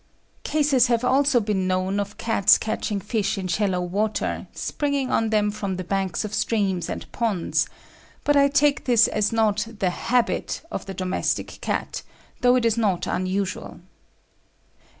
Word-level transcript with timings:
Cases 0.43 0.87
have 0.87 1.03
also 1.05 1.39
been 1.39 1.67
known 1.67 1.99
of 1.99 2.17
cats 2.17 2.57
catching 2.57 2.99
fish 2.99 3.37
in 3.37 3.47
shallow 3.47 3.81
water, 3.81 4.47
springing 4.51 5.11
on 5.11 5.29
them 5.29 5.51
from 5.51 5.75
the 5.75 5.83
banks 5.83 6.25
of 6.25 6.33
streams 6.33 6.89
and 6.89 7.05
ponds; 7.11 7.69
but 8.23 8.35
I 8.35 8.47
take 8.47 8.85
this 8.85 9.07
as 9.07 9.31
not 9.31 9.67
the 9.77 9.91
habit 9.91 10.61
of 10.71 10.87
the 10.87 10.95
domestic 10.95 11.59
cat, 11.61 12.01
though 12.39 12.55
it 12.55 12.65
is 12.65 12.79
not 12.79 13.05
unusual. 13.05 13.79